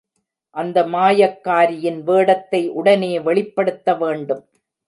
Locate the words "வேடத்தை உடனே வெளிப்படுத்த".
2.03-3.95